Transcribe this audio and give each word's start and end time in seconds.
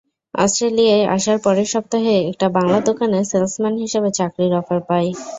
অস্ট্রেলিয়ায় 0.33 1.05
আসার 1.15 1.37
পরের 1.45 1.67
সপ্তাহেই 1.73 2.27
একটা 2.31 2.47
বাংলা 2.57 2.79
দোকানে 2.89 3.19
সেলসম্যান 3.23 3.75
হিসেবে 3.83 4.09
চাকরির 4.17 4.53
অফার 4.61 4.79
পাই। 4.89 5.07